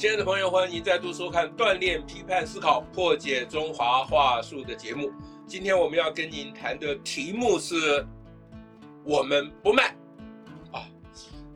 [0.00, 5.12] 亲爱的朋友，欢迎您再度收看《锻炼批判思考，破解中华话术》的节目。
[5.46, 7.76] 今天我们要跟您谈的题目是
[9.04, 9.94] “我们不卖”。
[10.72, 10.88] 啊，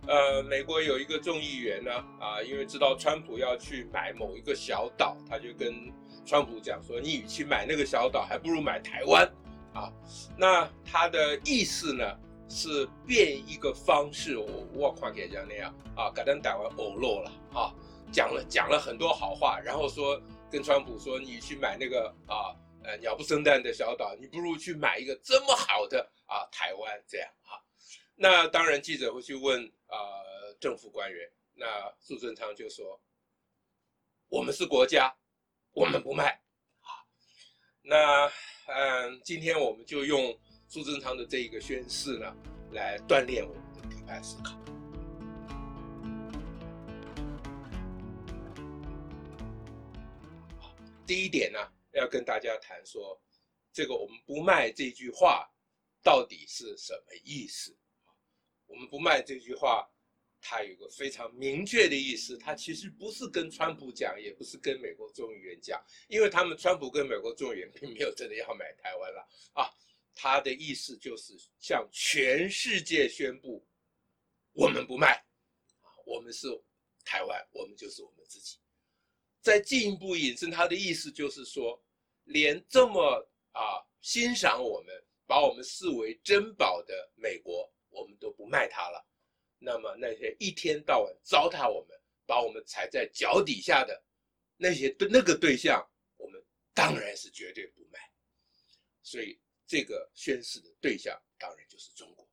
[0.07, 5.91] 呃，美国有一个众议员呢，啊，因为知道川普要去买某一个小岛，他就跟
[6.27, 9.27] 川普讲说：“你与其买那个小岛，还不如买台湾。”
[9.73, 9.91] 啊，
[10.37, 12.05] 那他的意思呢
[12.51, 17.73] 是变一个方式，我我看给这样那样啊，改成台湾欧落了啊。
[18.13, 27.59] 讲了讲了很多好话，然后说跟川普说，你去买那个啊呃鸟不生蛋的小岛，你不如去买一个这么好的啊台湾这样啊。
[28.15, 29.97] 那当然记者会去问啊、
[30.61, 31.67] 政府官员，那
[32.01, 33.01] 苏贞昌就说，
[34.29, 35.13] 我们是国家，
[35.73, 36.31] 我们不卖
[36.81, 37.03] 啊。
[37.83, 38.31] 那
[38.67, 42.35] 嗯，今天我们就用苏贞昌的这一个宣誓呢，
[42.73, 44.57] 来锻炼我们的批判思考。
[51.07, 51.59] 第一点呢，
[51.93, 53.21] 要跟大家谈说，
[53.73, 55.47] 这个“我们不卖”这句话
[56.03, 57.77] 到底是什么意思？
[58.67, 59.87] 我们不卖这句话，
[60.41, 69.71] 它有个非常明确的意思，它其实不是跟川普讲，也不是跟美国众议员讲，因为他们川普跟美国众议员并没有真的要买台湾了啊。
[70.15, 73.67] 他的意思就是向全世界宣布，
[74.53, 75.23] 我们不卖，
[76.07, 76.49] 我们是
[77.05, 78.57] 台湾，我们就是我们自己。
[79.45, 81.79] 再进一步引申，他的意思就是说，
[82.25, 83.03] 连这么
[83.53, 89.07] 啊欣赏我们、把我们视为珍宝的美国，我们都不卖它了。
[89.59, 94.03] 那么那些一天到晚糟蹋我们、把我们踩在脚底下的
[94.57, 95.87] 那些对那个对象，
[96.17, 97.99] 我们当然是绝对不卖。
[99.03, 102.27] 所以这个宣誓的对象当然就是中国。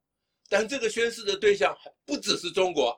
[0.47, 2.97] 但这个宣誓的对象还不只是中国，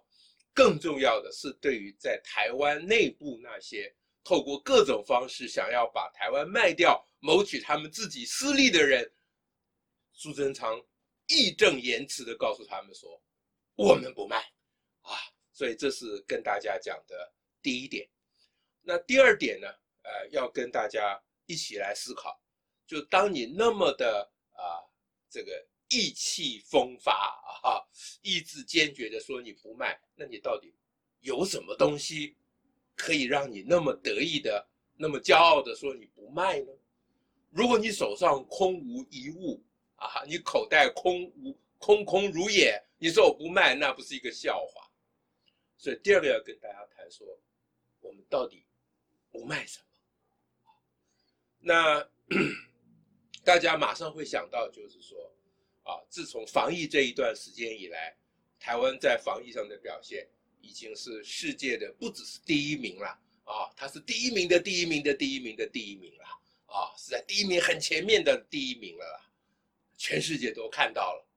[0.54, 3.92] 更重要的是对于在台湾内部那些。
[4.24, 9.14] 透过各种方式想要把台湾卖掉，谋取他们自己私利的人，
[10.14, 10.82] 苏贞昌
[11.28, 13.22] 义正言辞地告诉他们说
[13.76, 14.38] ：“我们不卖。”
[15.02, 15.18] 啊，
[15.52, 18.10] 所以这是跟大家讲的第一点。
[18.82, 19.68] 那第二点呢？
[20.04, 22.38] 呃，要跟大家一起来思考，
[22.86, 24.84] 就当你那么的啊，
[25.30, 27.14] 这个意气风发
[27.64, 27.80] 啊，
[28.22, 30.76] 意志坚决的说你不卖，那你到底
[31.22, 32.36] 有什么东西？
[32.96, 36.72] 可以让你那么得意的、那么骄傲的说你不卖呢？
[37.50, 39.64] 如果你手上空无一物
[39.96, 44.90] 啊，你口袋空无空空如也，你说我不卖，那不是一个笑话。
[45.78, 47.28] 所以第二个要跟大家谈说，
[48.00, 48.66] 我们到底
[49.32, 49.86] 不卖什么？
[51.60, 52.10] 那
[53.44, 55.32] 大家马上会想到，就是说
[55.84, 58.16] 啊，自从防疫这一段时间以来，
[58.60, 60.28] 台湾在防疫上的表现。
[60.64, 63.08] 已经是世界的不只是第一名了
[63.44, 66.24] 啊，他是第一名的第一名的第一名的第一名了
[66.66, 69.30] 啊，是在第一名很前面的第一名了，
[69.98, 71.28] 全世界都看到了。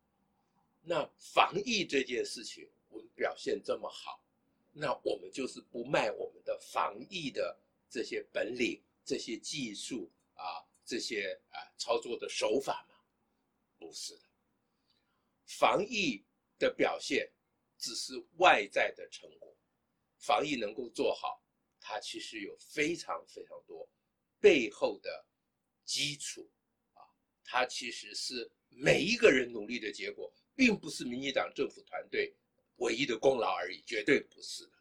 [0.81, 4.23] 那防疫这件事情，我们表现这么好，
[4.73, 7.59] 那我们就是不卖我们的防疫的
[7.91, 12.95] 这些本领、这些技术啊、这些啊操作的手法吗？
[13.77, 14.23] 不是的，
[15.45, 16.25] 防疫
[16.59, 17.29] 的表现。
[17.87, 19.57] 只是外在的成果，
[20.19, 21.41] 防疫能够做好，
[21.79, 23.89] 它其实有非常非常多
[24.41, 25.25] 背后的
[25.85, 26.51] 基础
[26.95, 26.99] 啊，
[27.45, 32.35] 它其实是每一个人努力的结果，并不是民进党政府团队
[32.79, 34.73] 唯一的功劳而已，绝对不是的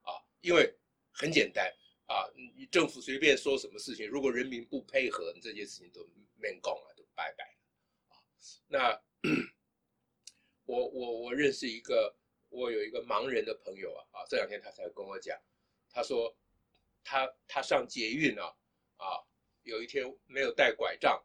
[0.00, 0.74] 啊，因为
[1.12, 1.70] 很简单
[2.06, 2.24] 啊，
[2.56, 8.24] 你政府随便说什么事情，如果人民不配合，这件事情都没功了，都拜拜了啊。
[8.68, 9.02] 那
[10.64, 12.16] 我我我认识一个。
[12.54, 15.36] 我有一个盲人的朋友啊，啊，这两天他才跟我讲，
[15.90, 16.34] 他说
[17.02, 18.54] 他他上捷运啊，
[18.96, 19.18] 啊，
[19.62, 21.20] 有一天没有带拐杖，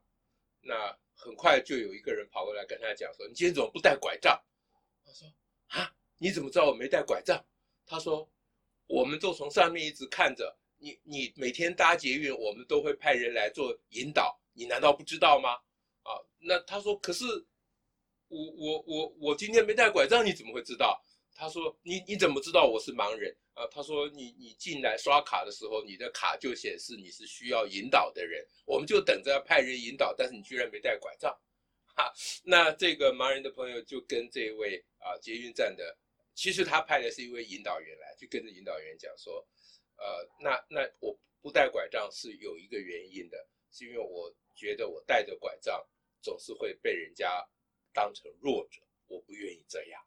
[0.61, 4.41] 那很快就有一个人跑过来跟他讲说，你今天怎么不带拐杖？
[5.05, 5.27] 他说
[5.67, 7.45] 啊，你怎么知道我没带拐杖？
[7.85, 8.27] 他说，
[8.87, 15.53] 我们都从上面一直看着你，你每天搭捷运，我们都会派人来做引导，你难道不知道吗？
[16.01, 17.25] 啊，那他说，可是
[18.27, 21.03] 我我我我今天没带拐杖，你怎么会知道？
[21.39, 31.33] 他说：“你你怎么知道我是盲人啊？”他说：“你你进来刷卡的时候，你的卡就显示你是需要引导的人，我们就等着要派人引导，但是你居然没带拐杖，
[31.95, 32.11] 哈。”
[32.43, 35.97] 那这个盲人的朋友就跟这位啊捷运站的，
[36.35, 39.47] 其实他派的是一位引导员来，就跟着引导员讲说
[39.95, 45.81] ：“呃，那那我不带拐杖是有一个原因的，是因为我觉得我带着拐杖
[46.21, 47.47] 总是会被人家
[47.93, 50.03] 当成弱者，我不愿意这样。”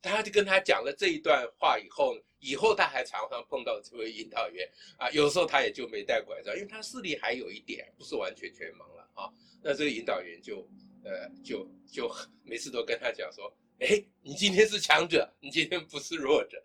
[0.00, 9.28] 他就跟他讲了这一段话以后，以后他还常常碰到这位引导员啊，有时候他也就没带拐杖，因为他视力还有一点，不是完全全盲了啊。
[9.60, 10.68] 那这个引导员就
[11.04, 12.08] 呃就就
[12.44, 16.64] 每次都跟他讲说，哎，你今天是强者，你今天不是弱者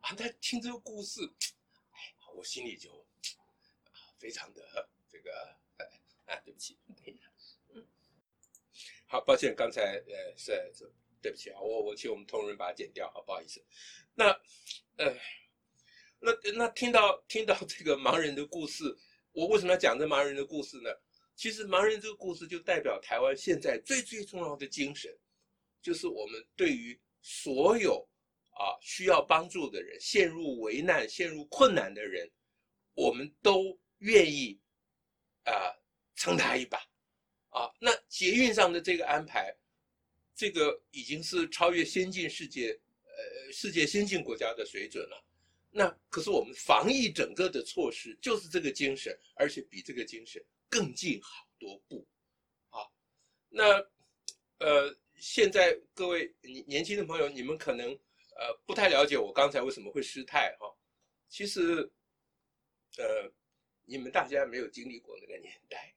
[0.00, 0.14] 啊。
[0.14, 1.20] 他听这个故事，
[1.90, 3.04] 哎，我心里就
[4.18, 5.30] 非常的这个
[6.26, 6.76] 啊，对不起，
[7.74, 7.84] 嗯，
[9.06, 10.88] 好，抱歉，刚才呃是是。
[11.20, 13.64] 对不起啊，我我请我们同仁把它剪掉，好不好意思。
[14.14, 14.30] 那，
[14.96, 15.14] 呃，
[16.20, 18.96] 那那听到听到这个盲人的故事，
[19.32, 20.90] 我为什么要讲这盲人的故事呢？
[21.34, 25.16] 其实盲人这个故事就代表台湾现在最最重要的精神，
[25.80, 28.08] 就是我们对于所有
[28.50, 32.30] 啊需要帮助的人、陷入危难、陷入困难的人，
[32.94, 34.60] 我们都愿意
[35.44, 35.74] 啊
[36.16, 36.78] 撑他一把
[37.50, 37.70] 啊。
[37.80, 39.54] 那捷运上的这个安排。
[40.38, 42.70] 这个已经是超越先进世界，
[43.02, 45.24] 呃，世界先进国家的水准了。
[45.68, 52.06] 那可是我们防疫整个的措施就是这个精神，而且比这个精神更进好多步，
[52.70, 52.86] 啊。
[53.48, 53.84] 那
[54.58, 60.72] 呃，现在各位年年轻的朋友，你们可能呃不太了解我刚才为什么会失态哈。
[61.28, 61.90] 其实，
[62.96, 63.28] 呃，
[63.84, 65.96] 你们大家没有经历过那个年代，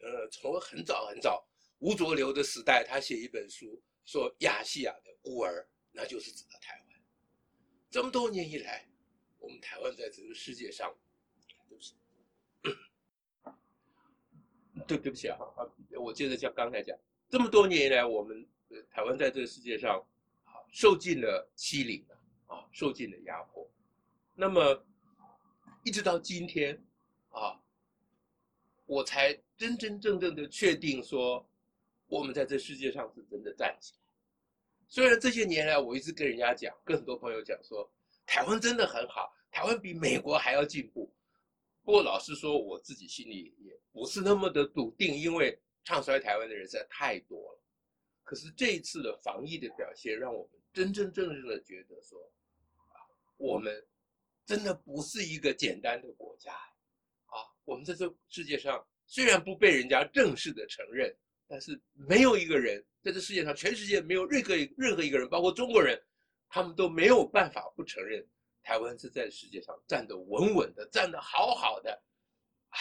[0.00, 1.44] 呃，从很早很早。
[1.82, 6.86] 吴浊流的时代，他写一本书说亚细亚的孤儿，那就是指的台湾。
[7.90, 8.88] 这么多年以来，
[9.40, 10.96] 我们台湾在这个世界上，
[11.68, 11.96] 对不起，
[14.86, 15.36] 对对不起啊，
[15.98, 16.96] 我接着讲刚才讲，
[17.28, 18.46] 这么多年以来，我们
[18.88, 20.00] 台湾在这个世界上，
[20.70, 22.06] 受尽了欺凌
[22.46, 23.68] 啊，受尽了压迫。
[24.36, 24.86] 那么，
[25.82, 26.80] 一直到今天，
[27.30, 27.60] 啊，
[28.86, 31.44] 我才真真正正的确定说。
[32.12, 34.00] 我们在这世界上是真的站起来。
[34.86, 37.90] 虽然这些年来，我一直跟人家讲，跟很多朋友讲说，
[38.26, 41.10] 台湾真的很好，台湾比美国还要进步。
[41.82, 47.62] 不过老实说，我自己心里也不是那么的笃定，因为唱衰台湾的人实在太多了。
[48.24, 52.20] 可是这一次的防疫的表现，让我们真真正正的觉得说，
[52.88, 53.08] 啊，
[53.38, 53.82] 我们
[54.44, 61.10] 真的不是一个简单的国家，啊，我们在这世界上虽然不被人家正式的承认。
[61.52, 66.02] 但是没有一个人在这世界上，全世界没有任何任何一个人，包括中国人，
[66.48, 68.26] 他们都没有办法不承认
[68.62, 71.90] 台湾是在世界上站得稳稳的，站得好好的。
[72.70, 72.78] 哎，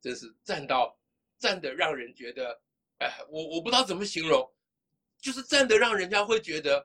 [0.00, 0.98] 真是站到
[1.38, 2.60] 站得让人觉得，
[2.96, 4.52] 哎，我我不知道怎么形容，
[5.20, 6.84] 就是站得让人家会觉得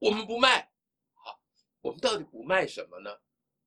[0.00, 0.68] 我们不卖。
[1.12, 1.40] 好，
[1.80, 3.16] 我们到底不卖什么呢？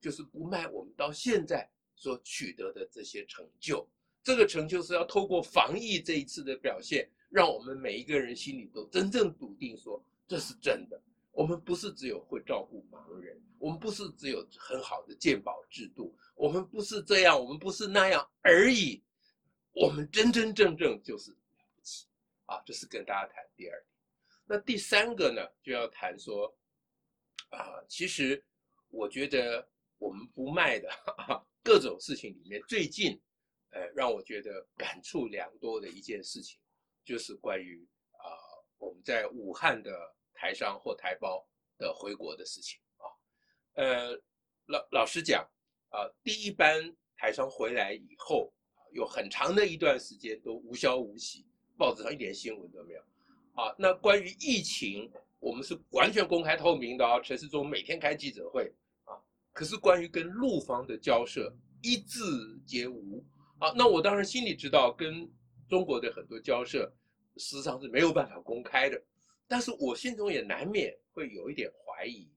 [0.01, 3.89] 就是不卖我们到现在所取得的这些成就。
[4.25, 10.99] 这个成就是要透过防疫这一次的表现，让我们每一个人心里都真正笃定说，这是真的。
[11.31, 19.03] 我们不是只有会照顾盲人，我们不是只有很好的鉴保制度，我们不是这样，我们不是那样而已。
[19.73, 21.37] 我们真真正正就是了
[21.75, 22.07] 不起
[22.47, 22.59] 啊！
[22.65, 23.87] 这是跟大家谈第二点。
[24.47, 26.51] 那第三个呢，就要谈说，
[27.49, 28.43] 啊，其实
[28.89, 29.67] 我觉得
[29.99, 33.21] 我们不卖的啊， 各种事情里面，最近。
[33.75, 36.57] 呃，让我觉得感触良多的一件事情，
[37.03, 38.23] 就是关于啊、
[38.77, 39.91] 我们在武汉的
[40.33, 41.45] 台商或台胞
[41.77, 43.03] 的回国的事情啊。
[43.73, 44.13] 呃，
[44.67, 45.45] 老老实讲
[45.89, 48.49] 啊，第一班台商回来以后，
[48.93, 51.45] 有很长的一段时间都无消无息，
[51.77, 53.01] 报纸上一点新闻都没有。
[53.55, 58.73] 啊，那关于疫情，我们是完全公开透明的啊，陈时中每天开记者会
[59.03, 59.19] 啊。
[59.51, 63.21] 可是关于跟陆方的交涉，一字皆无。
[63.75, 65.29] 那我当然心里知道，跟
[65.67, 66.91] 中国的很多交涉，
[67.37, 69.01] 实际上是没有办法公开的。
[69.47, 72.27] 但是我心中也难免会有一点怀疑，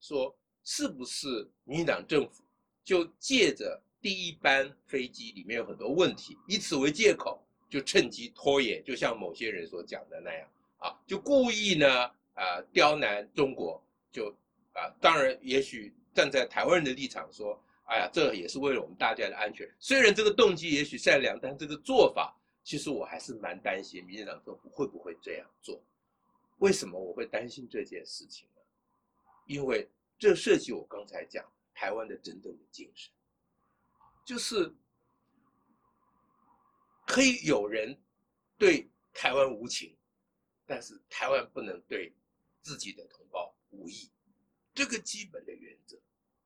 [0.00, 2.44] 说是不是民进党政府
[2.84, 13.82] 就借着第一班飞机里面有很多问题，以此为借口，就趁机拖延，就像某些人所讲的那样，啊，就故意呢，啊，刁难中国，
[14.12, 14.34] 就
[14.72, 17.62] 啊，当然也许站在台湾人的立场说。
[17.90, 19.68] 哎呀，这也是为了我们大家的安全。
[19.80, 22.32] 虽然这个动机也许善良，但这个做法，
[22.62, 25.82] 其实我还是蛮担心，民进党政府会不会这样做？
[26.58, 28.62] 为什么我会担心这件事情呢？
[29.46, 31.44] 因为这涉及我刚才讲
[31.74, 33.10] 台湾的真正的精神，
[34.24, 34.72] 就是
[37.08, 38.00] 可以有人
[38.56, 39.96] 对台湾无情，
[40.64, 42.14] 但是台湾不能对
[42.62, 44.08] 自己的同胞无义。
[44.72, 45.98] 这个基本的原则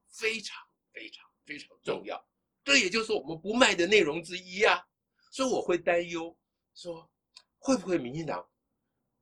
[0.08, 1.28] 非常非常。
[1.44, 2.22] 非常重要，
[2.64, 4.84] 这也就是我们不卖的内容之一啊。
[5.30, 6.36] 所以我会担忧
[6.74, 7.10] 说，
[7.58, 8.40] 会不会民进党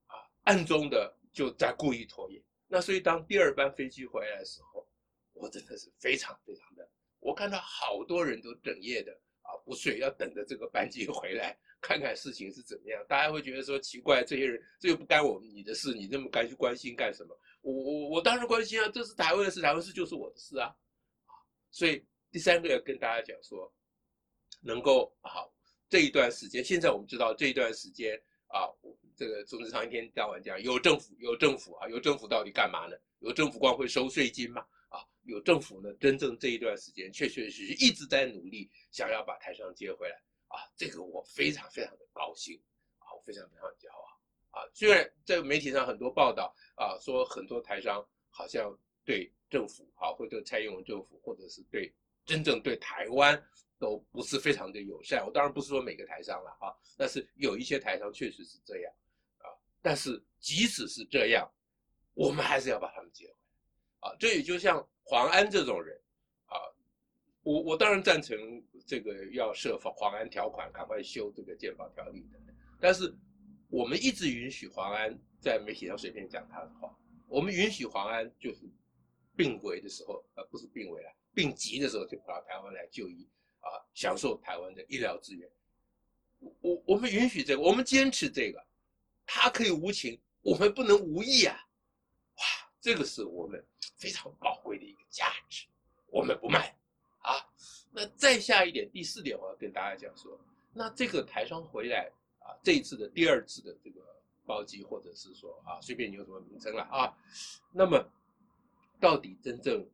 [0.07, 0.15] 啊
[0.45, 2.43] 暗中的就在故意拖延。
[2.67, 4.87] 那所以当第二班飞机回来的时候，
[5.33, 6.89] 我真的是非常非常的，
[7.19, 9.13] 我看到好多人都整夜的
[9.43, 13.05] 啊不睡，要等着这个班机回来，看看事情是怎么样。
[13.09, 17.39] 大家会觉得说奇怪，这些人这又不干我们你的事，你那么该去关心干什么？
[17.61, 20.75] 我我我当然关心啊，这是台湾的事，台湾事就是我的事啊。
[21.71, 23.71] 所以第三个要跟大家讲说，
[24.63, 25.53] 能够好
[25.87, 28.65] 这一段时间，现在我们知道这一段时间啊，
[29.15, 32.97] 这个总之上一天到晚讲有政府有政府啊，有政府到底干嘛呢？
[33.19, 34.67] 有政府光会收税金吗？
[34.89, 40.17] 啊，有政府呢，真正这一段时间确确实实一直在努力，想要把台商接回来
[40.49, 42.59] 啊，这个我非常非常的高兴
[42.99, 44.65] 啊，我非常非常骄傲啊。
[44.73, 48.75] 虽然在媒体上很多报道啊，说很多台商好像
[49.05, 49.31] 对。
[49.53, 51.93] 政府啊，或者蔡英文政府，或者是对
[52.25, 53.41] 真正对台湾
[53.79, 55.25] 都不是非常的友善。
[55.27, 58.93] 我当然不是说每个台商了啊，但是有一些台商确实是这样
[59.39, 59.47] 啊。
[59.81, 61.51] 但是即使是这样，
[62.15, 64.17] 我们还是要把他们接回来啊。
[64.19, 66.01] 这也就像黄安这种人
[66.47, 66.55] 啊，
[67.43, 68.39] 我我当然赞成
[68.87, 72.39] 这个要设黄安条款，赶快修这个健保条例的。
[72.81, 73.13] 但是
[73.69, 78.61] 我们一直允许黄安在媒体上随便讲他的话，我们允许黄安就是。
[79.35, 83.29] 病危的时候，呃，不是病危了，病急的时候就跑到台湾来就医，
[83.61, 85.49] 啊，享受台湾的医疗资源。
[86.61, 88.65] 我我们允许这个，我们坚持这个，
[89.27, 91.57] 他可以无情，我们不能无义啊！
[92.37, 92.45] 哇，
[92.81, 93.65] 这个是我们
[93.97, 95.67] 非常宝贵的一个价值，
[96.07, 96.77] 我们不卖
[97.21, 97.35] 啊。
[97.91, 100.39] 那再下一点，第四点，我要跟大家讲说，
[100.73, 102.11] 那这个台商回来
[102.41, 104.01] 啊，这一次的第二次的这个
[104.45, 107.17] 包机，或者是说啊，随便你有什么名称了啊，
[107.73, 108.05] 那么。
[109.01, 109.85] 到底真正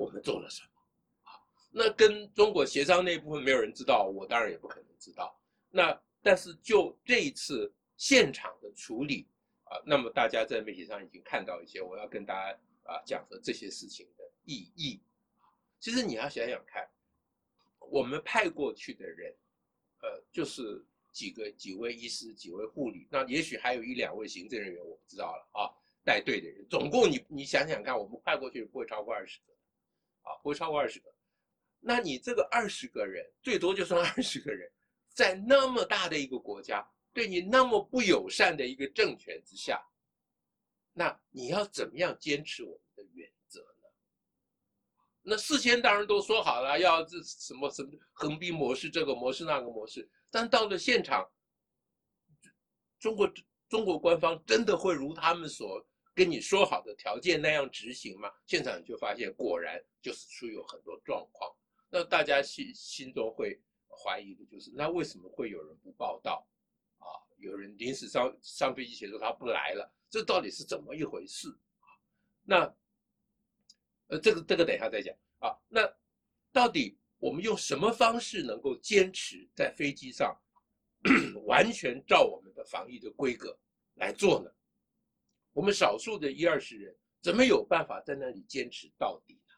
[0.00, 1.36] 我们做了什么啊？
[1.70, 5.38] 那跟中国协商那一部分没有人知道，我当然也不可能知道。
[5.68, 9.28] 那但是就这一次现场的处理
[9.64, 15.02] 啊，那么大家在媒体上已经看到一些，我要跟大家啊讲的这些事情的意义。
[15.78, 16.88] 其实你要想想看，
[17.90, 19.36] 我们派过去的人，
[20.00, 25.68] 呃，就是几个几位医师、几位护理，那也许还有一两位行政人员，我不知道了啊。
[26.02, 29.52] 带队的人，总共你你想想看，我们派过去不会超过二十个，
[30.42, 31.12] 不会超过二十个。
[31.80, 34.70] 那你这个二十个人，最多就算二十个人，
[35.08, 39.82] 在那么大的一个国家，对你那么不友善的一个政权之下，
[40.92, 43.88] 那你要怎么样坚持我们的原则呢？
[45.22, 51.30] 那事先当然都说好了，要这什么什么横滨模式，这个模式那个模式，但到了现场，
[52.98, 53.32] 中国
[53.68, 58.30] 中国官方真的会如他们所跟你说好的条件那样执行吗？
[58.46, 61.50] 现场就发现，果然就是出有很多状况。
[61.88, 66.46] 那大家心心中会怀疑的就是，那为什么会有人不报道？
[66.98, 67.06] 啊，
[67.38, 71.48] 有人临时上上飞机前说他不来了，这到底是怎么一回事？
[71.80, 71.88] 啊，
[72.44, 72.74] 那
[74.08, 75.56] 呃，这个这个等一下再讲啊。
[75.68, 75.90] 那
[76.52, 80.36] 到底我们用什么方式能够坚持在飞机上
[81.46, 83.56] 完全照我们的防疫的规格
[83.94, 84.50] 来做呢？
[85.60, 89.52] 我们少数的一二十人，怎么有办法在那里坚持到底呢？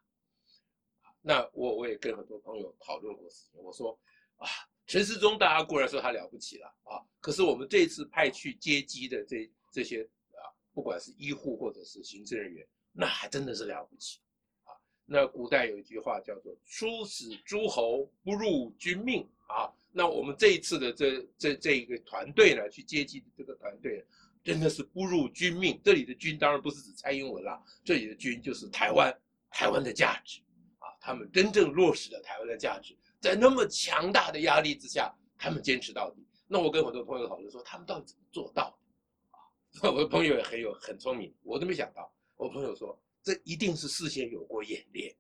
[1.21, 3.62] 那我我也跟很多朋友讨论过事情。
[3.62, 3.97] 我说
[4.35, 4.49] 啊，
[4.85, 14.18] 陈世忠大家固然说他了不起了啊，可是我们这次派去接机的这这些啊，不管是医护或者是行政人员，那还真的是了不起
[14.64, 14.75] 啊。
[15.04, 19.73] 那古代有一句话叫做“出使诸侯，不入君命”啊。
[19.92, 24.04] 那我们这一次的这这这一个团队呢，去接机的这个团队。
[24.43, 25.81] 真的是不辱君命。
[25.85, 29.13] 这里的“君”当然不是指蔡英文啦，这里的“君”就是台湾，
[29.51, 30.41] 台湾的价值
[30.79, 30.87] 啊。
[31.01, 36.27] 他们真正落实了台湾的价值，在那么强大的压力之下，他们坚持到底。
[36.47, 39.89] 那我跟很多朋友讨论说，他们到底怎么做到的啊？
[39.91, 42.13] 我的朋友也很有很聪明，我都没想到。
[42.37, 45.15] 我朋友说，这一定是事先有过演练，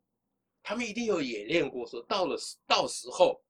[0.62, 2.36] 他们一定有演练过，说到了
[2.66, 3.40] 到时候，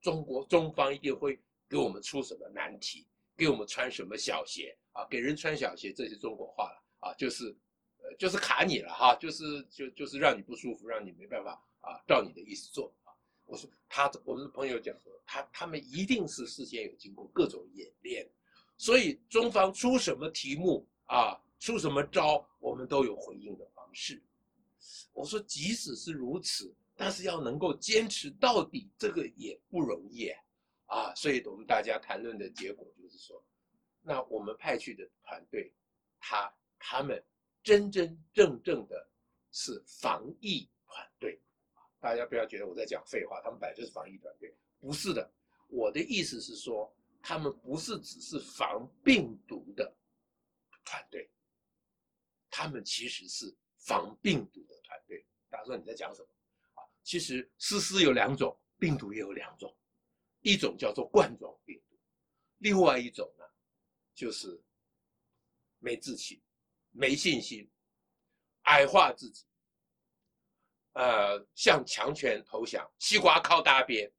[0.00, 4.76] 中国中方一定会给我们出什么难题，给我们穿什么小鞋。
[4.94, 7.52] 啊，给人穿小鞋，这是中国话了啊，就是，
[7.96, 13.10] 呃，就是卡你了哈，就是就就是让你不舒服，让你没办法啊，照你的意思做啊。
[13.44, 18.24] 我说他，我们的朋友讲说，他他们一定是事先有经过各种演练，
[18.76, 24.22] 所以中方出什么题目啊，出什么招，我们都有回应的方式。
[25.12, 30.28] 我说，即使是如此，但是要能够坚持到底，这个也不容易
[30.94, 31.14] 啊。
[31.14, 33.44] 所以我们大家谈论的结果就是说。
[34.06, 35.72] 那我们派去的团队，
[36.20, 37.24] 他他们
[37.62, 39.08] 真真正正的
[39.50, 41.40] 是防疫团队，
[42.00, 45.32] 大家不要觉得我在讲废话，他们本来就是防疫团队，不是的。
[45.68, 49.90] 我的意思是说，他们不是只是防病毒的
[50.84, 51.30] 团队，
[52.50, 55.24] 他们其实是防病毒的团队。
[55.48, 56.28] 大家说你在讲什么？
[56.74, 59.74] 啊，其实丝丝有两种，病毒也有两种，
[60.44, 61.98] 一种叫做冠状病毒，
[62.58, 63.44] 另外一种呢，
[64.14, 64.62] 就是
[65.78, 66.42] 没志气、
[66.90, 67.66] 没信心、
[68.64, 69.46] 矮化自己，
[70.92, 74.12] 呃，向强权投降，西瓜靠大边，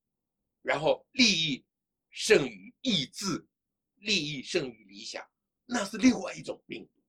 [0.64, 1.64] 然后利益
[2.10, 3.48] 胜于意志，
[3.98, 5.24] 利益胜于理想，
[5.66, 7.04] 那是另外一种病毒。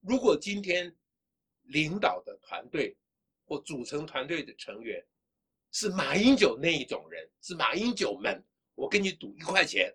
[0.00, 0.94] 如果今天
[1.62, 2.94] 领导的团队
[3.46, 5.02] 或组成团队的成员
[5.70, 8.42] 是马英九那一种人，是马英九们，
[8.74, 9.94] 我跟你赌一块钱，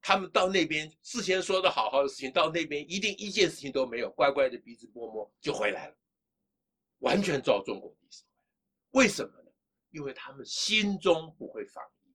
[0.00, 5.96] 他们到那边事先说的好好的事情，到那边一定一件事情都没有，乖乖的鼻子摸摸就回来了，
[6.98, 8.24] 完全照中国意思。
[8.90, 9.50] 为什么呢？
[9.90, 12.14] 因为他们心中不会防疫，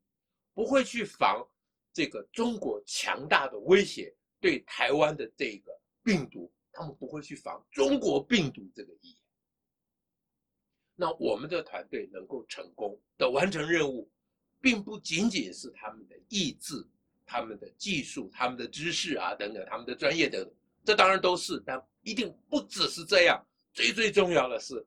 [0.54, 1.46] 不会去防
[1.94, 6.52] 这个中国强大的威胁对台湾的这个病毒。
[6.78, 9.18] 他们不会去防中国病毒这个意。
[10.96, 14.10] 那我们的团队能够成功的完成任务，
[14.62, 16.74] 并不仅仅是他们的意志、
[17.26, 23.46] 他们的技术、他们的知识啊等等，他们的专业等等，这当然都是，但一定不只是这样。
[23.74, 24.86] 最最重要的是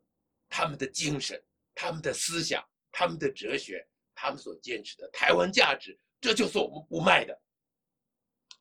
[0.48, 1.42] 他们的精神、
[1.74, 7.32] 他们的思想、他们的哲学、他们所坚持的台湾价值，这就是我们不卖的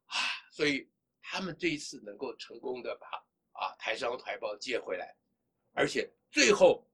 [0.05, 0.15] 啊！
[0.51, 0.87] 所以。
[1.29, 3.07] 他们这一次能够成功的把
[3.51, 5.13] 啊台商台胞接回来，
[5.73, 6.87] 而且最后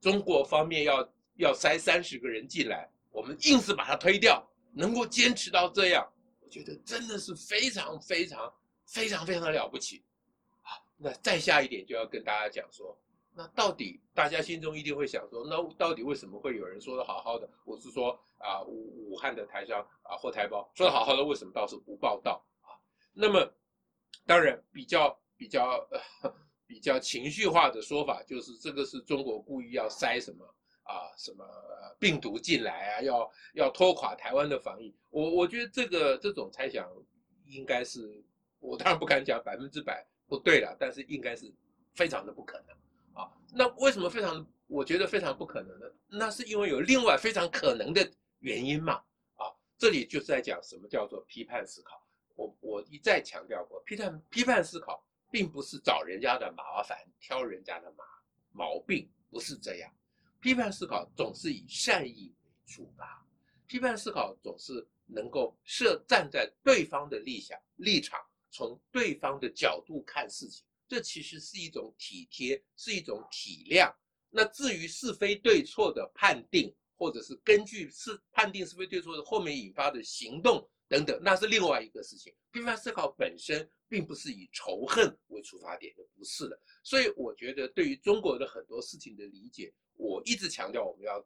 [0.00, 6.06] 中国方面要要塞三十个人进来，我们硬是把它推掉，能够坚持到这样，
[6.40, 8.52] 我觉得真的是非常非常
[8.86, 10.02] 非常非常的了不起
[10.62, 10.78] 啊！
[10.96, 12.98] 那再下一点就要跟大家讲说，
[13.34, 17.48] 那到底大家心中一定会想说，那到底为什么会有人说的好好的？
[17.64, 22.74] 我是说啊武武汉的台商啊或台胞说的好好的，为什么倒是不报道啊？
[23.12, 23.52] 那么。
[24.26, 25.88] 当然，比较比较
[26.20, 26.30] 呃
[26.68, 30.44] 比较情绪化的说法就是，这个是中国故意要塞什么
[30.82, 31.44] 啊什么
[31.98, 34.94] 病毒进来啊，要要拖垮台湾的防疫。
[35.08, 36.86] 我我觉得这个这种猜想
[37.46, 38.22] 应该是，
[38.60, 41.50] 我当然不敢讲百分之百不对了，但是应该是
[41.94, 42.76] 非常的不可能
[43.22, 43.32] 啊。
[43.50, 45.86] 那为什么非常我觉得非常不可能呢？
[46.06, 48.06] 那是因为有另外非常可能的
[48.40, 49.02] 原因嘛
[49.36, 49.48] 啊。
[49.78, 52.04] 这里就是在讲什么叫做批判思考。
[52.36, 58.04] 我我一再强调过，批判批判思考并不是找人家的麻烦，挑人家的麻
[58.52, 59.92] 毛病，不是这样。
[60.40, 63.26] 批判思考总是以善意为出发，
[63.66, 73.92] 批判思考总是能够设站在对方的立场立场，从对方的角度看事情，这其实是一种体贴，是一种体谅。
[74.30, 80.68] 那至于是非对错的判定，或者是根据是判定是非对错的后面引发的行动。
[80.90, 82.34] 等等，那是另外一个事情。
[82.50, 86.60] 批判思考本身并不是以仇恨为出发点的，不是的。
[86.82, 91.24] 所以我觉得，对于中国的很多事情的理解，我一直强调我们要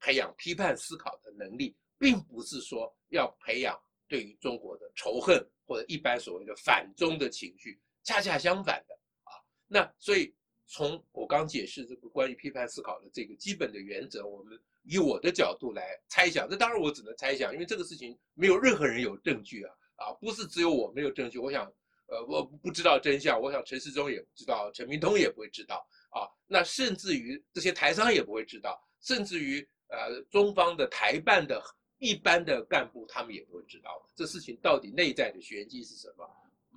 [0.00, 8.94] 培养批判思考的能力，并不是说要培养对于中国的仇恨或者一般所谓的反中的情绪，恰恰相反的
[9.24, 9.32] 啊。
[9.66, 10.34] 那所以
[10.66, 14.60] 从我刚解释这个关于批判思考的这个基本的原则，我们。
[14.84, 21.38] 以我的角度来猜想，这当然我只能猜想，因为这个事情没有任何人有证据啊啊，不是只有我没有证据。
[21.38, 21.72] 我想，
[22.12, 25.76] 呃，我不知道真相，我想陈世忠也不知道，陈明通也不会知道
[26.10, 26.28] 啊。
[26.46, 31.58] 那甚至于这些台商也不会知道，甚至于呃中方的台办的
[31.96, 34.06] 一般的干部他们也不会知道。
[34.14, 36.28] 这事情到底内在的玄机是什么？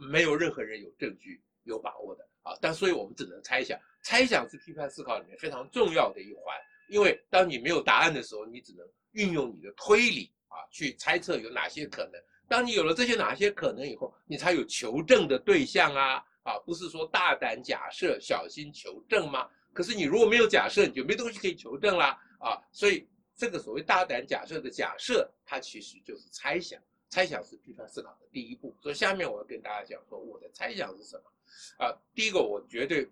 [0.10, 2.58] 没有任何人有证据有把握的啊。
[2.62, 6.56] 但所以我们只能猜想，猜想是批判思考里面非常重要的一环。
[6.88, 12.22] 因为当你没有答案的时候，你只能运用你的推理啊，去猜测有哪些可能。
[12.48, 19.50] 当你有了这些哪些可能以后，你才有求证的对象啊啊，不是说大胆假设，小心求证吗？
[19.74, 22.62] 可是你如果没有假设，你就没东西可以求证啦啊。
[22.72, 28.76] 所以这个所谓大胆假设的假设，它其实就是猜想，猜想是批判思考的第一步。
[28.82, 31.94] 所以下面我要跟大家讲说，我的猜想是什么啊？
[32.14, 33.10] 第一个，我绝对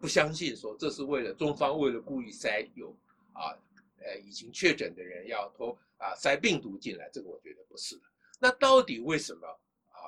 [0.00, 2.96] 不相信说这是为了中方为了故意塞有。
[3.34, 3.54] 啊，
[4.00, 8.02] 呃，已经确诊的人要偷啊塞病毒进来，这个我觉得不是的。
[8.38, 9.98] 那到底为什么啊？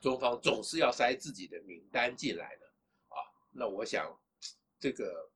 [0.00, 2.66] 中方总是要塞自己的名单进来呢？
[3.08, 3.16] 啊，
[3.50, 4.18] 那我想
[4.78, 5.30] 这个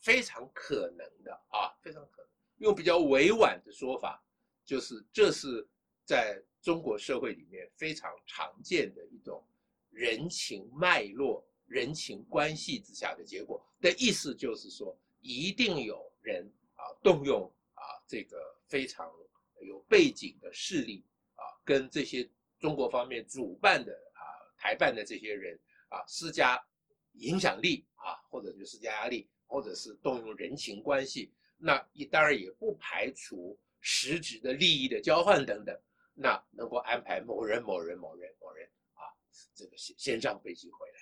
[0.00, 4.22] 非常可能的啊，非常可能用比较委婉的说法，
[4.64, 5.66] 就是这是
[6.04, 9.46] 在中国社会里面非常常见的一种
[9.90, 14.96] 人情脉络、人情关系之下的结果的意思，就是说。
[15.26, 19.10] 一定有人啊动用啊这个非常
[19.64, 24.22] 有背景的势力啊，跟这些中国方面主办的啊
[24.56, 26.62] 台办的这些人啊施加
[27.14, 35.78] 影响力啊，或者就施加压力，或者是动用人情关系，那也当然也不排除实质的利益的交换等等，
[36.14, 39.02] 那能够安排某人、某人、某人、某人啊，
[39.54, 40.94] 这个先先上飞机回来。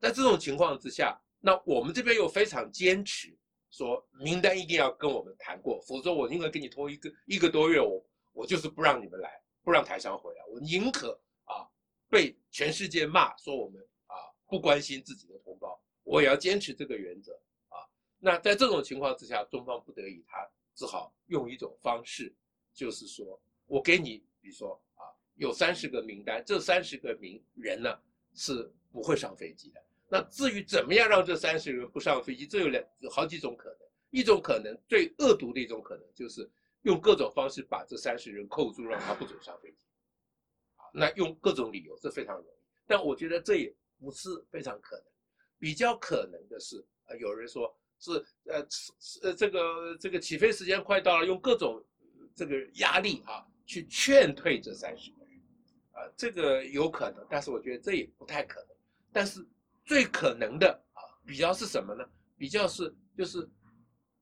[0.00, 3.36] 在这种情况之下，那我们这边又非常坚持
[3.70, 11.68] 说名单一定要跟我们谈过，否则我宁可给你拖一个一个多月，我我就是不让你们来，不让台商回来，我宁可啊
[12.08, 14.16] 被全世界骂说我们啊。
[14.50, 17.34] 不关心自己的同胞，我也要坚持这个原则
[17.68, 17.84] 啊。
[18.18, 22.34] 那在这种情况之下，中方不得已，他只好用一种方式，
[22.72, 25.04] 就是说我给你，比如说啊，
[25.34, 28.00] 有三十个名单，这三十个名人呢
[28.34, 29.84] 是不会上飞机的。
[30.08, 33.78] 那至于怎么样让这三十人不上飞机，这有两好几种可能。
[34.10, 36.50] 一种可能最恶毒的一种可能，就是
[36.82, 39.84] 用各种方式把这三十人扣住，让他不准上飞机。
[40.92, 42.58] 那用各种理由，这非常容易。
[42.86, 43.74] 但我觉得这也。
[44.00, 45.04] 不是非常可能，
[45.58, 48.12] 比较可能的是，呃，有人说是，
[48.44, 48.64] 呃，
[49.22, 51.84] 呃，这个这个起飞时间快到了，用各种
[52.32, 55.34] 这个压力啊，去劝退这三十个人，
[55.90, 58.76] 啊，这个有可能，但是我觉得这也不太可能。
[59.12, 59.44] 但是
[59.88, 62.04] 最可能的啊，比较是什么呢？
[62.36, 63.50] 比较是就是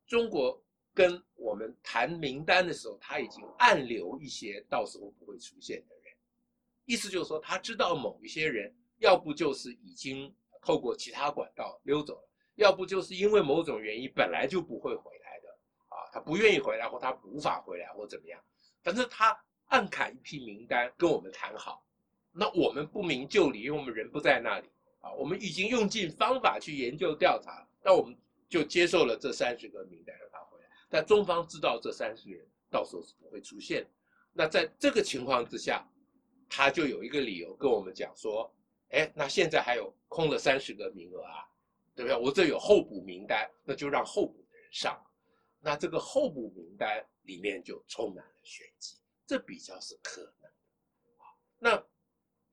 [0.07, 6.15] 中国跟我们谈名单的时候，他已经暗留一些到时候不会出现的人，
[6.85, 8.75] 意思就是说他知道某一些人。
[8.99, 15.51] 要不就是已经透过其他管道溜走了，要不就是因为某种原因本来就不会回来的
[15.89, 18.43] 啊，他不愿意回来或他无法回来或怎么样，
[18.83, 21.85] 反正他暗砍一批名单跟我们谈好，
[22.33, 24.71] 那我们不明就里，因为我们人不在那里
[25.07, 28.17] 啊，我们已经用尽方法去研究调查，那我们
[28.49, 33.87] 就接受了这三十个名单让他回来，但中方知道这三十人到时候是不会出现，
[34.33, 35.89] 那在这个情况之下，
[36.49, 38.53] 他就有一个理由跟我们讲说。
[38.91, 41.43] 哎，那现在还有空了三十个名额啊，
[41.93, 42.17] 对不对？
[42.17, 44.97] 我这有候补名单，那就让候补的人上。
[45.59, 48.95] 那这个候补名单里面就充满了玄机，
[49.27, 50.53] 这比较是可能的。
[51.59, 51.85] 那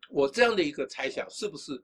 [0.09, 1.81] 我这样的一个猜想，是不是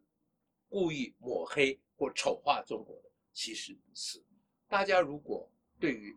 [0.70, 3.10] 故意抹黑或丑化中国的？
[3.34, 4.24] 其实不是。
[4.68, 6.16] 大家如果对于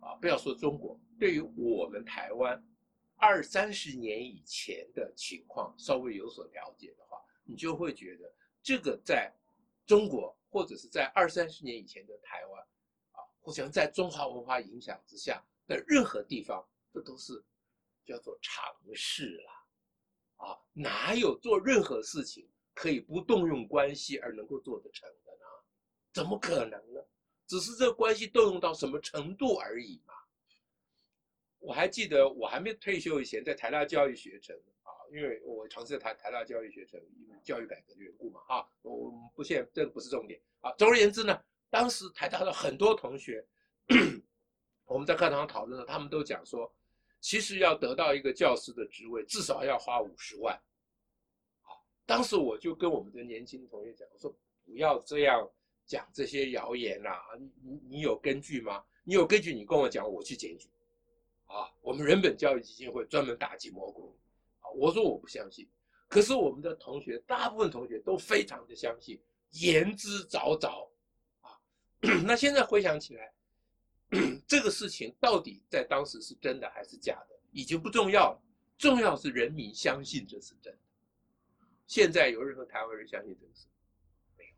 [0.00, 2.62] 啊，不要说中国，对于我们台湾
[3.16, 8.30] 二三十年以前的情况稍微有所了解的话，你就会觉得，
[8.62, 9.32] 这个在
[9.86, 12.62] 中国或者是在二三十年以前的台湾，
[13.12, 17.42] 啊，或者在中华文化影响之下的任何地方，这都是
[18.04, 18.62] 叫做常
[18.94, 25.46] 识啦，啊，哪有做任何事情可以不动用关系而能够做得成的呢？
[26.12, 27.00] 怎么可能呢？
[27.46, 30.12] 只是这关系动用到什么程度而已嘛。
[31.58, 34.54] 我还记得我还没退休以前，在台大教育学程。
[35.12, 40.72] 因为我尝试在台台大教育学程，因为教育改革的缘故嘛，啊，我们不现这个不是重点啊。
[40.72, 43.46] 总而言之呢，当时台大的很多同学，
[44.86, 46.74] 我们在课堂上讨论的，他们都讲说，
[47.20, 50.60] 其实要得到一个教师的职位，至少要花五十万。
[52.06, 55.48] 当时我就跟我们的年轻同学讲，我说不要这样
[55.86, 58.84] 讲这些谣言呐，你你你有根据吗？
[59.04, 60.68] 你有根据，你跟我讲，我去检举。
[61.46, 64.16] 啊，我们人本教育基金会专门打击蘑菇。
[64.74, 65.68] 我说我不相信，
[66.08, 70.88] 可是我们的同学，大部分同学都非常的相信，言之凿凿，
[71.42, 71.60] 啊，
[72.24, 73.32] 那现在回想起来，
[74.48, 78.42] 这个事情到底在当时是真的还是假的，已经不重要了，
[78.78, 80.78] 重要是人民相信这是真的。
[81.86, 83.66] 现在有任何台湾人相信这个事？
[84.36, 84.50] 没有。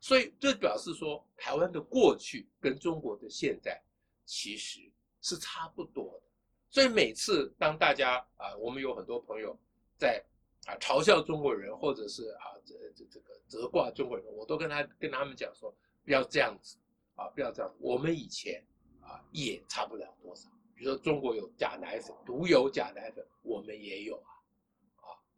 [0.00, 3.80] 所以这表示说，台湾的过去跟中国的现在
[4.24, 4.80] 其实
[5.20, 6.26] 是差不多的。
[6.70, 9.58] 所以每次当大家啊，我们有很多朋友
[9.96, 10.22] 在
[10.66, 16.76] 啊嘲笑中国人，或者是啊这这这个责怪中国人，我都跟他跟他们讲说，不要这样子
[17.16, 17.74] 啊，不要这样。
[17.80, 18.62] 我们以前
[19.00, 20.48] 啊也差不了多少。
[20.74, 24.37] 比如说中国有假奶粉，独有假奶粉，我们也有啊啊。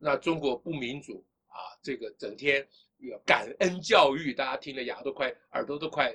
[0.00, 2.66] 那中国不民主啊，这个整天
[2.98, 6.12] 有感恩教育，大家听了牙都快耳朵都快。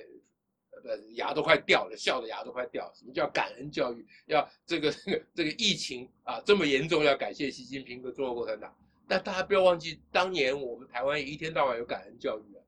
[0.84, 2.92] 呃，牙都快掉了，笑的牙都快掉。
[2.94, 4.06] 什么叫感恩教育？
[4.26, 4.92] 要这个
[5.34, 8.76] 这个疫情啊这么严重，要感谢习近平和中国共产党。
[9.08, 12.62] 但大家不要忘记，当年我们台湾一天到晚有感恩教育啊。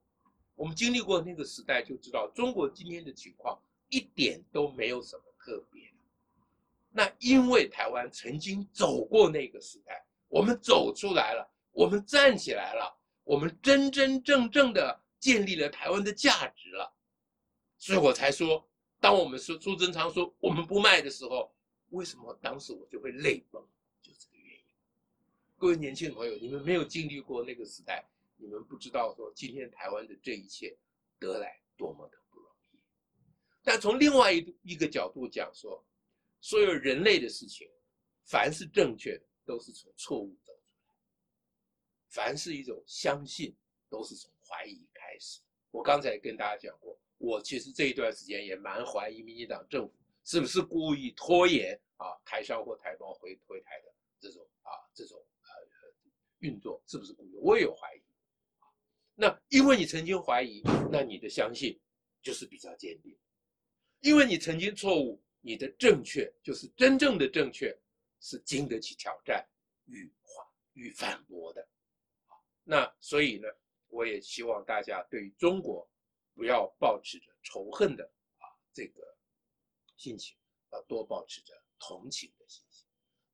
[0.57, 3.57] 我们经历过那个时代，就知道中国今天的情况
[3.91, 5.83] 一点都没有什么特别。
[6.91, 16.95] 那因为台湾曾经走过那个时代，我们走出来了，我们站起来了，我们真真正正的建立了台湾的价值了。
[17.79, 18.69] 所以我才说，
[19.01, 21.55] 当我们说朱贞昌说我们不卖的时候，
[21.91, 23.63] 为什么当时我就会泪崩？
[24.03, 24.65] 就这个原因。
[25.57, 28.05] 各位年轻朋友，你们没有经历过那个时代，
[28.37, 30.77] 你们不知道说今天台湾的这一切
[31.19, 32.79] 得来多么的不容易。
[33.63, 35.85] 但从另外一一个角度讲说，
[36.41, 37.69] 所有人类的事情，
[38.25, 40.93] 凡是正确的，都是从错误走出来；
[42.11, 43.57] 凡是一种相信，
[43.89, 45.41] 都是从怀疑开始。
[45.71, 55.49] 我刚才跟大家讲过，我其实这一段时间也蛮怀疑民进党政府是不是故意拖延啊台商或台胞回回台的这种啊这种呃
[56.41, 57.35] 运作，是不是故意？
[57.37, 58.03] 我也有怀疑。
[59.15, 61.81] 那因为你曾经怀疑，那你的相信
[62.21, 63.15] 就是比较坚定；
[64.01, 67.75] 因为你曾经错误，你的正确就是真正的正确，
[68.21, 69.47] 是经得起挑战
[69.85, 70.13] 与
[70.73, 71.69] 与反驳的。
[72.65, 73.49] 那所以呢？
[73.91, 75.91] 我也希望大家对中国
[76.35, 78.05] 不要抱持着仇恨的
[78.37, 79.17] 啊这个
[79.97, 80.37] 心情，
[80.73, 82.87] 要多抱持着同情的心情。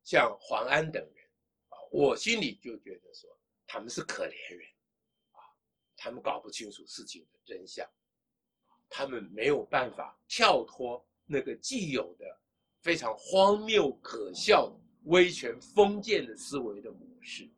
[0.05, 1.29] 像黄安等人
[1.71, 4.65] 啊，我心里就觉得说他们是可怜人
[5.33, 5.43] 啊，
[5.97, 7.85] 他们搞不清楚事情的真相，
[8.89, 12.41] 他们没有办法跳脱那个既有的
[12.85, 17.49] 非常荒谬可笑的威权封建的思维的模式。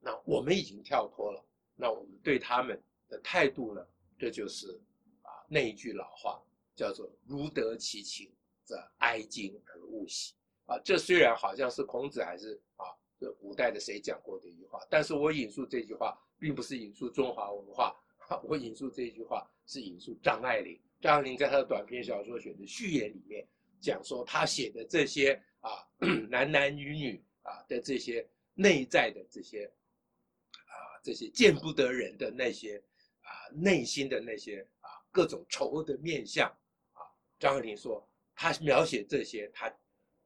[0.00, 1.44] 那我们已经跳脱了。
[1.74, 3.86] 那我们对他们的态度呢？
[4.18, 4.68] 这就是
[5.20, 6.42] 啊那一句老话，
[6.74, 8.32] 叫做“如得其情，
[8.64, 10.32] 则哀矜而勿喜”。
[10.64, 12.86] 啊，这虽然好像是孔子还是啊
[13.20, 17.94] 这古代的谁讲过的一句话，但是我引述这句话，并不是引述中华文化，
[18.42, 20.80] 我引述这句话是引述张爱玲。
[20.98, 23.46] 张爱玲在她的短篇小说选的序言里面
[23.86, 25.86] 讲说，他写的这些啊
[26.28, 29.70] 男男女女啊的这些内在的这些。
[30.68, 32.82] 啊这些见不得人的那些
[33.22, 36.48] 啊，内心的那些啊，各种丑恶的面相
[36.92, 37.00] 啊，
[37.38, 39.72] 张爱玲说，她描写这些，她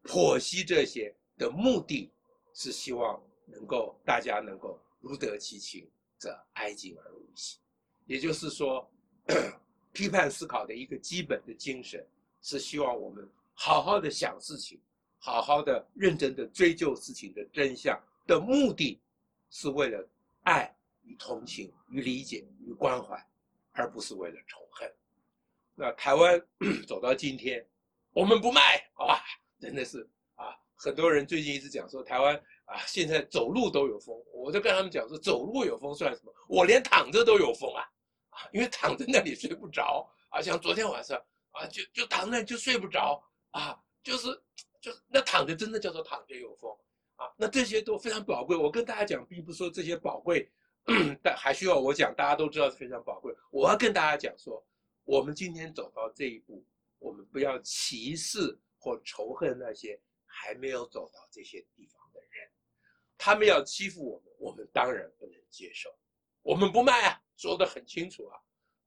[0.04, 2.10] 剖析这些的目的，
[2.54, 7.58] 是希望能够大家能够如得其情，则哀矜而勿喜。
[8.06, 8.90] 也就是说，
[9.92, 12.02] 批判思考的一个基本的精神，
[12.40, 13.28] 是希望我们
[13.62, 14.80] 好好的想事情，
[15.18, 18.98] 好好的认真的追究事情的真相的目的，
[19.50, 20.08] 是为了。
[20.44, 23.22] 爱与同情与理解与关怀，
[23.72, 24.90] 而不是为了仇恨。
[25.74, 26.42] 那台湾
[26.88, 27.64] 走到今天，
[28.12, 29.22] 我们不卖，好吧？
[29.60, 34.16] 真的是啊，很多人最近一直讲说台湾啊，现在走路都有风。
[34.32, 36.34] 我就跟他们讲说，走路有风算什么？
[36.48, 37.84] 我连躺着都有风啊！
[38.30, 44.28] 啊，因为躺在那里睡不着啊，像昨天晚上啊，就就躺那就睡不着啊，就是
[44.80, 46.70] 就是那躺着真的叫做躺着有风。
[47.16, 48.56] 啊，那这些都非常宝贵。
[48.56, 50.50] 我跟大家讲，并不说这些宝贵，
[51.22, 53.30] 但还需要我讲，大家都知道是非常宝贵。
[53.50, 54.66] 我要跟大家讲说，
[55.04, 56.64] 我们今天走到这一步，
[56.98, 62.50] 我们不要歧视或仇恨那些还没有走到这些地方的人。
[63.18, 65.94] 他们要欺负我们，我们当然不能接受。
[66.40, 68.40] 我们不卖啊，说得很清楚啊。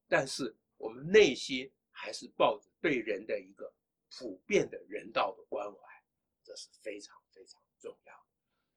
[0.08, 3.72] 但是我们内心还是抱着对人的一个
[4.18, 5.80] 普遍的人道的关怀，
[6.44, 8.14] 这是非常非常重要。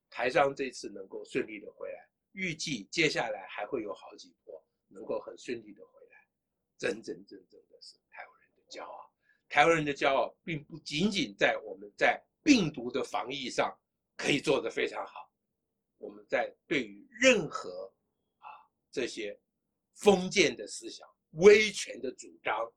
[0.08, 6.26] 台商这次能够顺利的回来，预计接下来还会有好几波能够很顺利的回来，
[6.78, 9.12] 真真正正的是台湾人的骄傲。
[9.48, 13.78] 台湾人的骄傲并不仅仅在我们在病毒的防疫上
[14.16, 15.30] 可以做得非常好，
[15.98, 17.92] 我们在对于任何
[18.38, 18.48] 啊
[18.90, 19.38] 这些
[19.94, 22.72] 封建的思想、威权的主张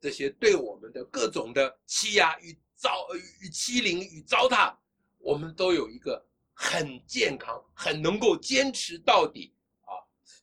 [0.00, 3.06] 这些对我们的各种的欺压与糟
[3.40, 4.74] 与欺凌与糟蹋，
[5.18, 6.24] 我们都有一个。
[6.60, 9.94] 很健康，很能够坚持到底啊，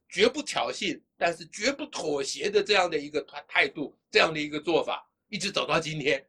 [0.08, 6.26] 绝不挑衅，但是绝不妥协的这样的一个态态度，这样的一个做法，一直走到今天，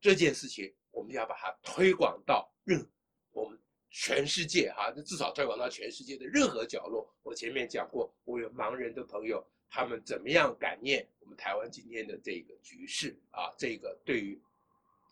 [0.00, 2.84] 这件事情我们要把它推广到任
[3.30, 3.56] 我们
[3.88, 7.08] 全世界哈，至少推广到全世界的任何角落。
[7.22, 14.38] 我前面讲过，我有盲人的朋友，他们怎么样感念我们台湾今天的这个局势啊，这个对于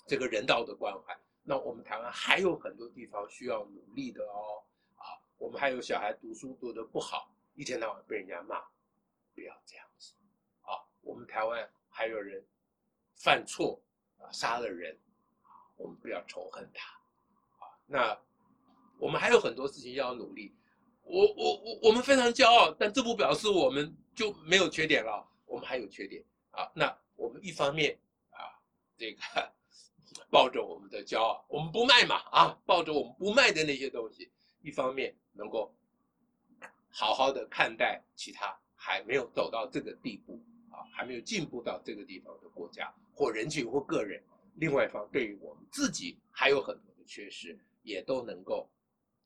[0.07, 1.16] 这个人道的关怀。
[1.44, 4.62] 那我们台湾还有很多地方需要努力的哦，
[4.97, 8.61] 啊，我们还有小孩读书读得不好，一天到晚被人家骂，
[9.35, 10.12] 不要这样子，
[10.62, 12.44] 啊，我们台湾还有人
[13.14, 13.81] 犯错
[14.18, 14.99] 啊，杀了人，
[15.44, 16.90] 啊，我们不要仇恨他，
[17.64, 18.21] 啊，那
[18.99, 20.55] 我们还有很多事情要努力，
[21.09, 27.99] 我我我我们非常骄傲，但这不表示我们就没有缺点了，我们还有缺点啊，那我们一方面
[28.31, 28.55] 啊，
[28.97, 29.21] 这个。
[30.31, 32.59] 抱着我们的骄傲，我们不卖嘛啊！
[32.66, 35.75] 抱着我们不卖的那些东西，一方面能够
[36.90, 40.38] 好好的看待其他还没有走到这个地步
[40.71, 44.21] 啊，还没有进步到这个地方的国家或人群或个人；
[44.57, 48.68] 另外一方对于我们自己还有很多的缺失，也都能够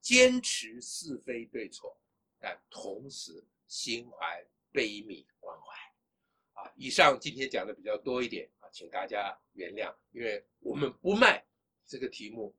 [0.02, 1.96] 坚持是非对错，
[2.38, 6.60] 但同时心怀悲悯关怀。
[6.60, 11.42] 啊，以上今天讲的比较多一点啊，请大家原谅，因为我们不卖
[11.86, 12.54] 这个题目，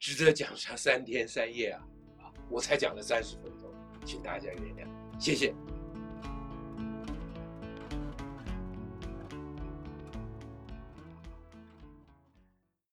[0.00, 1.86] 值得讲上三天三夜啊，
[2.18, 3.72] 啊，我才讲了三十分钟，
[4.04, 5.75] 请大家原谅，谢谢。